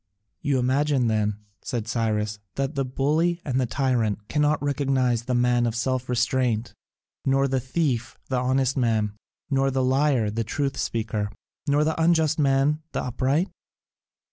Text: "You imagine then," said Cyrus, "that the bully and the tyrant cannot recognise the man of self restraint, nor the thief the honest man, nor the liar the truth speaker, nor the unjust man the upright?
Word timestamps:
"You 0.41 0.57
imagine 0.57 1.05
then," 1.09 1.41
said 1.61 1.87
Cyrus, 1.87 2.39
"that 2.55 2.73
the 2.73 2.83
bully 2.83 3.39
and 3.45 3.61
the 3.61 3.67
tyrant 3.67 4.27
cannot 4.29 4.59
recognise 4.63 5.25
the 5.25 5.35
man 5.35 5.67
of 5.67 5.75
self 5.75 6.09
restraint, 6.09 6.73
nor 7.23 7.47
the 7.47 7.59
thief 7.59 8.17
the 8.27 8.39
honest 8.39 8.75
man, 8.75 9.13
nor 9.51 9.69
the 9.69 9.83
liar 9.83 10.31
the 10.31 10.43
truth 10.43 10.75
speaker, 10.77 11.29
nor 11.67 11.83
the 11.83 12.01
unjust 12.01 12.39
man 12.39 12.81
the 12.93 13.03
upright? 13.03 13.51